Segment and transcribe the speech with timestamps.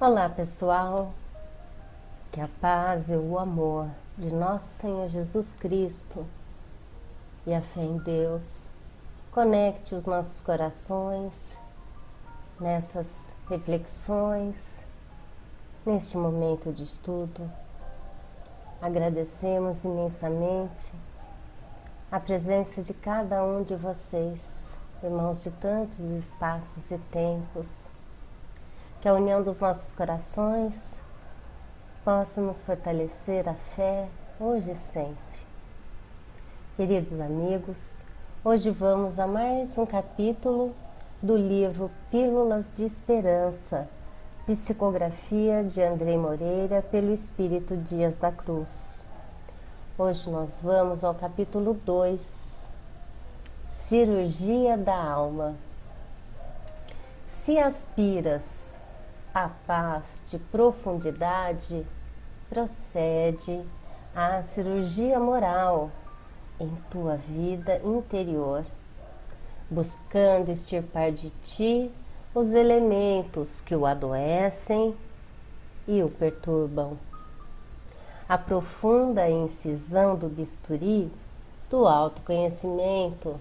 [0.00, 1.12] Olá pessoal,
[2.30, 6.24] que a paz e o amor de nosso Senhor Jesus Cristo
[7.44, 8.70] e a fé em Deus
[9.32, 11.58] conecte os nossos corações
[12.60, 14.86] nessas reflexões,
[15.84, 17.50] neste momento de estudo.
[18.80, 20.94] Agradecemos imensamente
[22.08, 27.90] a presença de cada um de vocês, irmãos de tantos espaços e tempos
[29.00, 31.00] que a união dos nossos corações
[32.04, 34.08] possa nos fortalecer a fé
[34.40, 35.16] hoje e sempre.
[36.76, 38.02] Queridos amigos,
[38.44, 40.74] hoje vamos a mais um capítulo
[41.22, 43.88] do livro Pílulas de Esperança,
[44.46, 49.04] psicografia de Andrei Moreira pelo Espírito Dias da Cruz.
[49.96, 52.68] Hoje nós vamos ao capítulo 2,
[53.68, 55.56] Cirurgia da Alma.
[57.26, 58.77] Se aspiras
[59.44, 61.86] a paz de profundidade
[62.50, 63.64] procede
[64.12, 65.92] a cirurgia moral
[66.58, 68.64] em tua vida interior,
[69.70, 71.88] buscando extirpar de ti
[72.34, 74.96] os elementos que o adoecem
[75.86, 76.98] e o perturbam.
[78.28, 81.12] A profunda incisão do bisturi
[81.70, 83.38] do autoconhecimento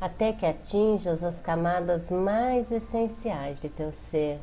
[0.00, 4.40] até que atinjas as camadas mais essenciais de teu ser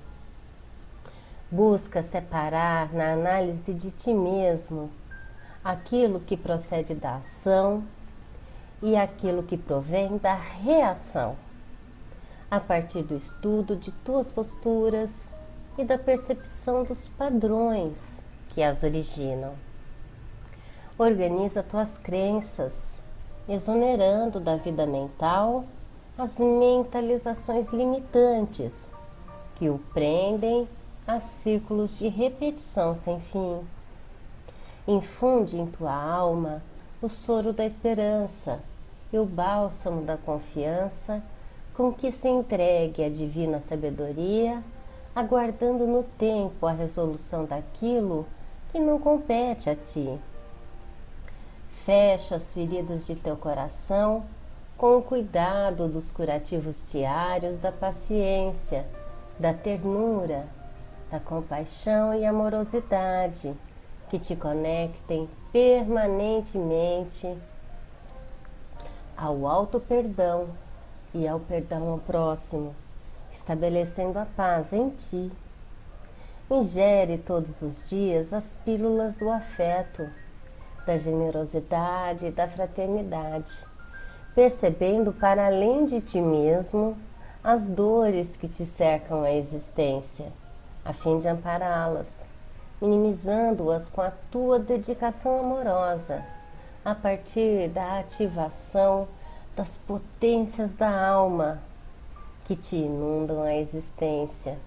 [1.52, 4.92] Busca separar na análise de ti mesmo
[5.64, 7.84] aquilo que procede da ação
[8.84, 11.36] e aquilo que provém da reação,
[12.52, 15.32] a partir do estudo de tuas posturas
[15.76, 19.54] e da percepção dos padrões que as originam.
[21.00, 23.02] Organiza tuas crenças,
[23.48, 25.66] exonerando da vida mental
[26.16, 28.92] as mentalizações limitantes
[29.56, 30.68] que o prendem
[31.10, 33.62] a círculos de repetição sem fim.
[34.88, 36.62] Infunde em tua alma
[37.02, 38.60] o soro da esperança
[39.12, 41.24] e o bálsamo da confiança
[41.74, 44.64] com que se entregue a divina sabedoria,
[45.16, 48.28] aguardando no tempo a resolução daquilo
[48.72, 50.16] que não compete a ti.
[51.86, 54.26] Fecha as feridas de teu coração
[54.78, 58.86] com o cuidado dos curativos diários da paciência,
[59.40, 60.59] da ternura
[61.12, 63.56] da compaixão e amorosidade
[64.10, 67.36] que te conectem permanentemente
[69.18, 70.50] ao alto perdão
[71.14, 72.76] e ao perdão ao próximo,
[73.32, 75.32] estabelecendo a paz em ti.
[76.50, 80.10] Ingere todos os dias as pílulas do afeto,
[80.86, 83.66] da generosidade e da fraternidade,
[84.34, 86.98] percebendo para além de ti mesmo
[87.44, 90.32] as dores que te cercam a existência
[90.84, 92.30] a fim de ampará-las,
[92.82, 96.24] minimizando-as com a tua dedicação amorosa,
[96.84, 99.08] a partir da ativação
[99.56, 101.62] das potências da alma
[102.46, 104.58] que te inundam a existência.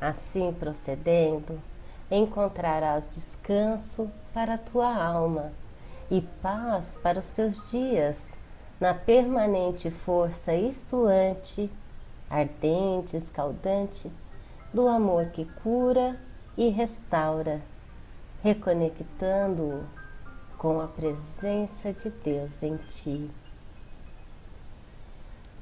[0.00, 1.60] Assim procedendo,
[2.10, 5.52] encontrarás descanso para a tua alma
[6.10, 8.36] e paz para os teus dias,
[8.78, 11.70] na permanente força estuante,
[12.30, 14.12] ardente, escaldante
[14.72, 16.18] do amor que cura
[16.56, 17.60] e restaura,
[18.42, 19.84] reconectando-o
[20.58, 23.30] com a presença de Deus em ti.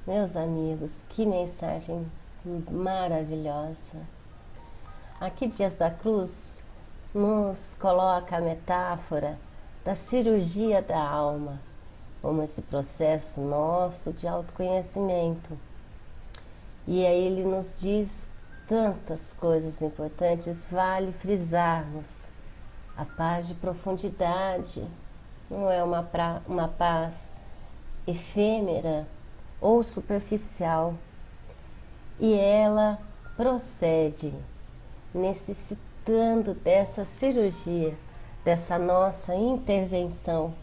[0.06, 2.06] Meus amigos, que mensagem
[2.70, 4.06] maravilhosa!
[5.20, 6.62] Aqui Dias da Cruz
[7.14, 9.38] nos coloca a metáfora
[9.84, 11.60] da cirurgia da alma,
[12.20, 15.58] como esse processo nosso de autoconhecimento.
[16.86, 18.26] E aí ele nos diz
[18.68, 22.28] tantas coisas importantes, vale frisarmos.
[22.96, 24.86] A paz de profundidade
[25.50, 27.34] não é uma, pra, uma paz
[28.06, 29.06] efêmera
[29.60, 30.94] ou superficial,
[32.20, 32.98] e ela
[33.36, 34.34] procede
[35.12, 37.96] necessitando dessa cirurgia,
[38.44, 40.54] dessa nossa intervenção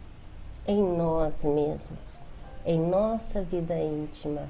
[0.67, 2.17] em nós mesmos,
[2.65, 4.47] em nossa vida íntima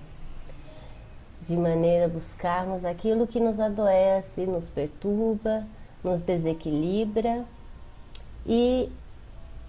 [1.41, 5.65] de maneira a buscarmos aquilo que nos adoece, nos perturba,
[6.03, 7.45] nos desequilibra
[8.45, 8.91] e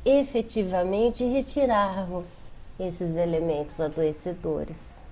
[0.05, 5.03] efetivamente retirarmos esses elementos adoecedores.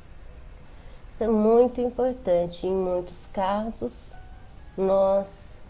[1.09, 2.67] Isso é muito importante.
[2.67, 4.17] Em muitos casos,
[4.77, 5.61] nós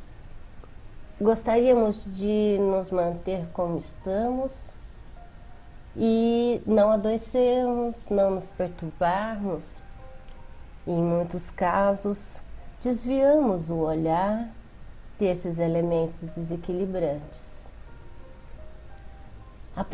[1.21, 4.79] gostaríamos de nos manter como estamos
[5.97, 9.83] e não adoecermos, não nos perturbarmos,
[10.91, 12.41] em muitos casos,
[12.83, 14.51] desviamos o olhar
[15.19, 17.71] desses elementos desequilibrantes.
[19.77, 19.85] A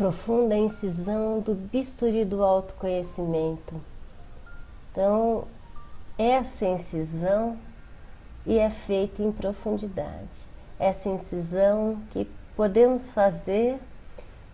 [0.57, 3.79] incisão do bisturi do autoconhecimento.
[4.91, 5.43] Então,
[6.17, 7.57] essa incisão
[8.43, 10.45] e é feita em profundidade.
[10.79, 13.79] Essa incisão que podemos fazer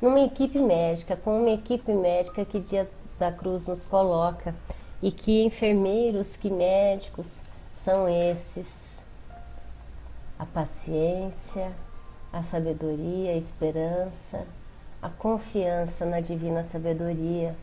[0.01, 2.85] numa equipe médica, com uma equipe médica que Dia
[3.17, 4.53] da Cruz nos coloca
[5.03, 7.41] e que enfermeiros, que médicos
[7.73, 9.03] são esses
[10.39, 11.73] a paciência,
[12.31, 14.47] a sabedoria, a esperança,
[15.01, 17.53] a confiança na divina sabedoria.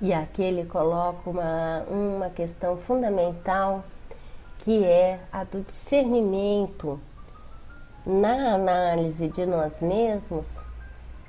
[0.00, 3.84] E aqui ele coloca uma, uma questão fundamental
[4.60, 7.00] que é a do discernimento
[8.06, 10.64] na análise de nós mesmos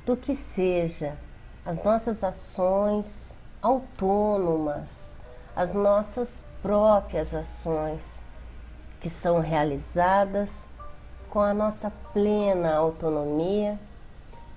[0.05, 1.17] do que seja
[1.65, 5.17] as nossas ações autônomas,
[5.55, 8.19] as nossas próprias ações
[8.99, 10.69] que são realizadas
[11.29, 13.79] com a nossa plena autonomia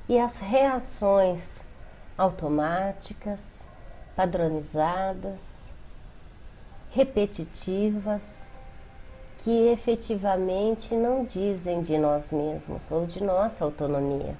[0.08, 1.62] e as reações
[2.16, 3.66] automáticas,
[4.14, 5.72] padronizadas,
[6.90, 8.56] repetitivas,
[9.38, 14.36] que efetivamente não dizem de nós mesmos ou de nossa autonomia.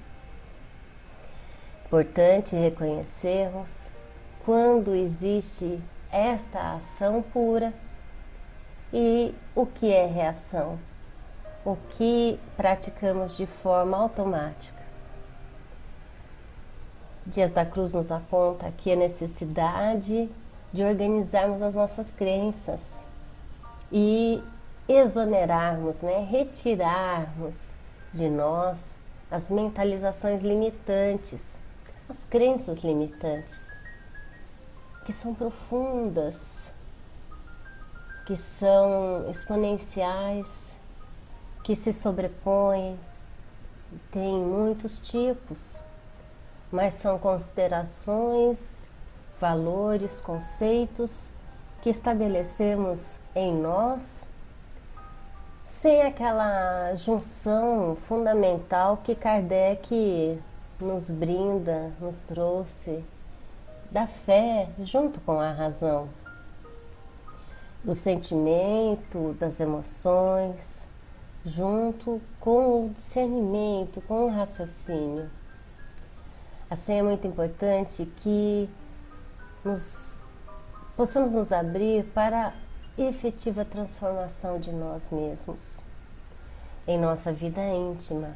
[1.85, 3.91] Importante reconhecermos
[4.45, 5.81] quando existe
[6.11, 7.73] esta ação pura
[8.93, 10.77] e o que é reação,
[11.65, 14.85] o que praticamos de forma automática.
[17.25, 20.29] Dias da Cruz nos aponta aqui a necessidade
[20.71, 23.03] de organizarmos as nossas crenças
[23.91, 24.43] e
[24.87, 27.73] exonerarmos, né, retirarmos
[28.13, 28.95] de nós
[29.31, 31.59] as mentalizações limitantes,
[32.07, 33.75] as crenças limitantes,
[35.05, 36.71] que são profundas,
[38.25, 40.75] que são exponenciais,
[41.63, 42.99] que se sobrepõem,
[44.11, 45.85] tem muitos tipos,
[46.71, 48.89] mas são considerações,
[49.39, 51.31] valores, conceitos
[51.81, 54.27] que estabelecemos em nós
[55.65, 60.39] sem aquela junção fundamental que Kardec
[60.79, 63.03] nos brinda, nos trouxe
[63.91, 66.09] da fé junto com a razão,
[67.83, 70.85] do sentimento, das emoções,
[71.43, 75.29] junto com o discernimento, com o raciocínio.
[76.69, 78.69] Assim é muito importante que
[79.63, 80.21] nos,
[80.97, 85.83] possamos nos abrir para a efetiva transformação de nós mesmos
[86.87, 88.35] em nossa vida íntima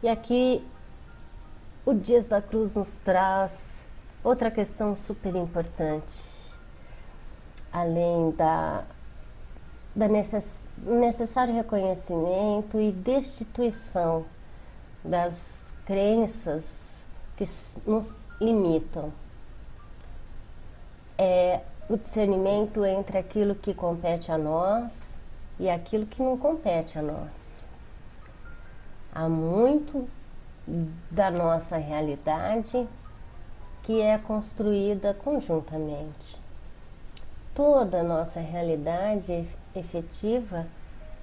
[0.00, 0.64] e aqui
[1.88, 3.82] o Dias da Cruz nos traz
[4.22, 6.22] outra questão super importante,
[7.72, 8.84] além da,
[9.96, 14.26] da necess, necessário reconhecimento e destituição
[15.02, 17.02] das crenças
[17.38, 17.44] que
[17.86, 19.10] nos limitam.
[21.16, 25.16] É o discernimento entre aquilo que compete a nós
[25.58, 27.62] e aquilo que não compete a nós
[29.18, 30.08] há muito
[31.10, 32.86] da nossa realidade
[33.82, 36.40] que é construída conjuntamente.
[37.54, 40.66] Toda a nossa realidade efetiva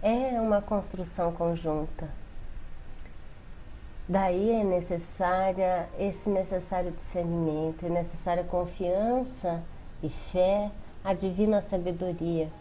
[0.01, 2.09] é uma construção conjunta.
[4.07, 9.63] Daí é necessária esse necessário discernimento, é necessária confiança
[10.01, 10.71] e fé
[11.03, 12.51] à divina sabedoria.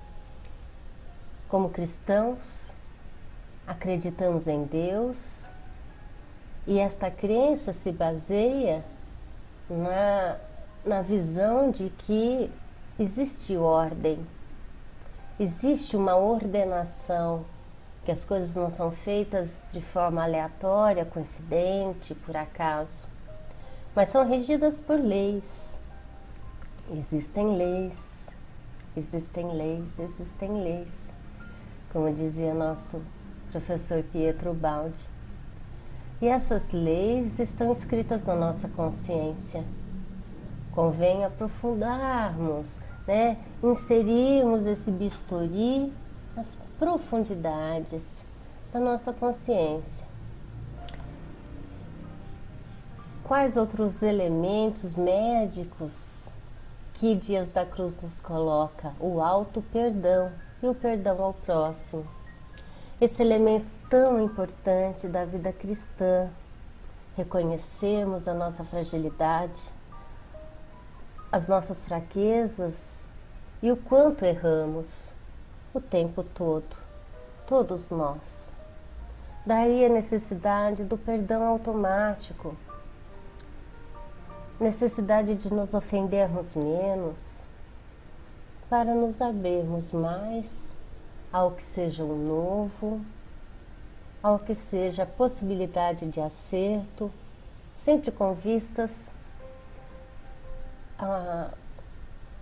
[1.48, 2.72] Como cristãos,
[3.66, 5.50] acreditamos em Deus
[6.66, 8.84] e esta crença se baseia
[9.68, 10.36] na,
[10.84, 12.50] na visão de que
[12.98, 14.24] existe ordem,
[15.38, 17.44] existe uma ordenação,
[18.04, 23.08] que as coisas não são feitas de forma aleatória, coincidente, por acaso,
[23.94, 25.78] mas são regidas por leis.
[26.90, 28.28] Existem leis,
[28.94, 31.14] existem leis, existem leis.
[31.90, 33.00] Como dizia nosso
[33.50, 35.13] professor Pietro Baldi.
[36.20, 39.64] E essas leis estão escritas na nossa consciência.
[40.72, 43.38] Convém aprofundarmos, né?
[43.62, 45.92] inserirmos esse bisturi
[46.36, 48.24] nas profundidades
[48.72, 50.06] da nossa consciência.
[53.24, 56.28] Quais outros elementos médicos
[56.94, 58.94] que Dias da Cruz nos coloca?
[59.00, 60.30] O alto perdão
[60.62, 62.06] e o perdão ao próximo
[63.04, 66.30] esse elemento tão importante da vida cristã.
[67.14, 69.62] Reconhecemos a nossa fragilidade,
[71.30, 73.06] as nossas fraquezas
[73.62, 75.12] e o quanto erramos
[75.74, 76.82] o tempo todo.
[77.46, 78.56] todos nós.
[79.44, 82.56] Daí a necessidade do perdão automático,
[84.58, 87.46] necessidade de nos ofendermos menos,
[88.70, 90.74] para nos abrirmos mais
[91.34, 93.04] ao que seja o novo,
[94.22, 97.10] ao que seja a possibilidade de acerto,
[97.74, 99.12] sempre com vistas
[100.96, 101.50] a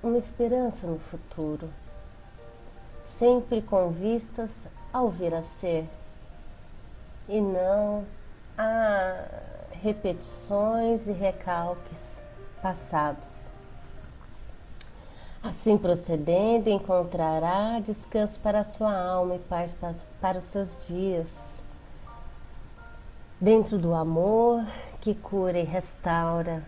[0.03, 1.71] uma esperança no futuro,
[3.07, 5.89] sempre com vistas ao vir a ser
[7.27, 8.05] e não
[8.59, 9.25] a
[9.71, 12.21] repetições e recalques
[12.61, 13.52] passados.
[15.43, 19.77] Assim procedendo, encontrará descanso para a sua alma e paz
[20.21, 21.61] para os seus dias.
[23.41, 24.65] Dentro do amor
[25.01, 26.63] que cura e restaura,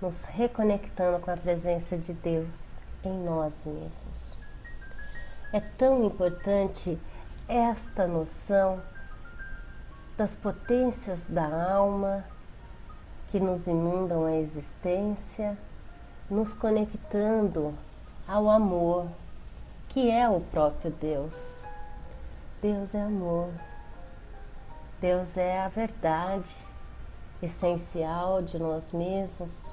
[0.00, 4.36] nos reconectando com a presença de Deus em nós mesmos.
[5.50, 6.98] É tão importante
[7.48, 8.78] esta noção
[10.18, 12.26] das potências da alma
[13.28, 15.56] que nos inundam a existência,
[16.28, 17.74] nos conectando
[18.28, 19.08] ao amor,
[19.88, 21.66] que é o próprio Deus.
[22.60, 23.50] Deus é amor.
[25.00, 26.54] Deus é a verdade
[27.42, 29.72] essencial de nós mesmos.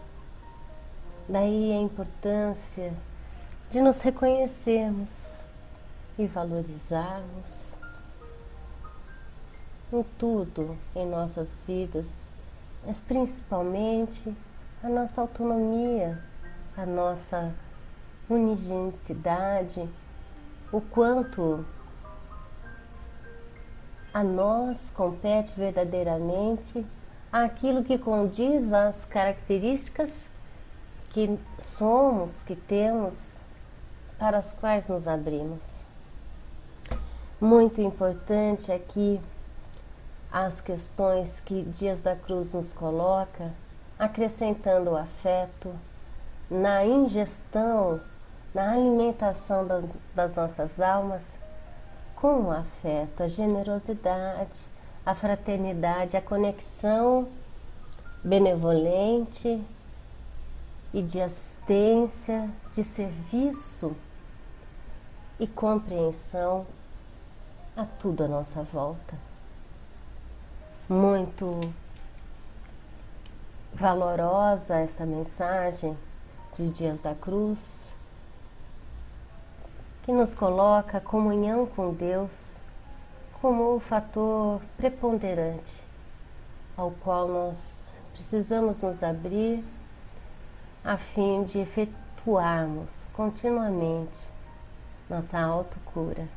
[1.28, 2.94] Daí a importância
[3.70, 5.44] de nos reconhecermos
[6.18, 7.76] e valorizarmos
[9.92, 12.34] em tudo em nossas vidas,
[12.86, 14.34] mas principalmente
[14.82, 16.24] a nossa autonomia,
[16.78, 17.54] a nossa
[18.30, 19.88] unigenicidade,
[20.72, 21.66] o quanto
[24.14, 26.86] a nós compete verdadeiramente
[27.32, 30.28] aquilo que condiz às características
[31.10, 33.44] que somos, que temos,
[34.18, 35.86] para as quais nos abrimos.
[37.40, 39.20] Muito importante aqui
[40.32, 43.54] as questões que Dias da Cruz nos coloca,
[44.00, 45.74] acrescentando o afeto
[46.50, 48.02] na ingestão
[48.56, 49.84] na alimentação da,
[50.16, 51.38] das nossas almas
[52.16, 54.62] com o afeto, a generosidade,
[55.06, 57.28] a fraternidade, a conexão
[58.24, 59.62] benevolente
[60.94, 63.94] e de assistência, de serviço
[65.38, 66.66] e compreensão
[67.76, 69.18] a tudo à nossa volta.
[70.88, 71.60] Muito
[73.74, 75.98] valorosa esta mensagem
[76.56, 77.95] de Dias da Cruz
[80.06, 82.60] que nos coloca a comunhão com Deus
[83.42, 85.84] como o fator preponderante
[86.78, 89.66] ao qual nós precisamos nos abrir
[90.84, 94.30] a fim de efetuarmos continuamente
[95.10, 96.28] nossa autocura.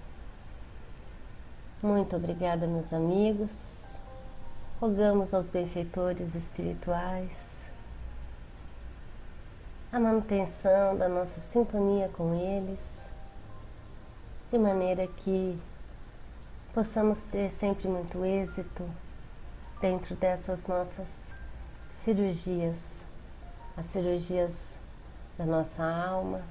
[1.82, 3.84] Muito obrigada, meus amigos.
[4.80, 7.66] Rogamos aos benfeitores espirituais
[9.92, 13.07] a manutenção da nossa sintonia com eles
[14.50, 15.60] de maneira que
[16.72, 18.88] possamos ter sempre muito êxito
[19.78, 21.34] dentro dessas nossas
[21.90, 23.04] cirurgias,
[23.76, 24.78] as cirurgias
[25.36, 26.42] da nossa alma,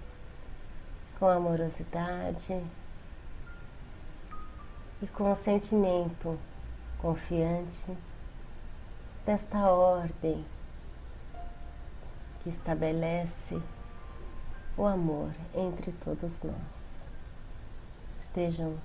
[1.18, 2.64] com amorosidade
[5.02, 6.40] e com o sentimento
[7.00, 7.98] confiante
[9.26, 10.46] desta ordem
[12.44, 13.60] que estabelece
[14.78, 16.97] o amor entre todos nós.
[18.28, 18.78] Estejam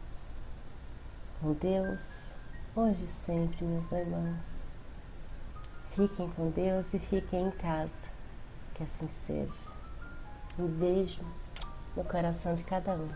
[1.41, 2.33] com Deus,
[2.77, 4.65] hoje e sempre, meus irmãos.
[5.91, 8.09] Fiquem com Deus e fiquem em casa.
[8.73, 9.69] Que assim seja.
[10.57, 11.23] Um beijo
[11.97, 13.11] no coração de cada um.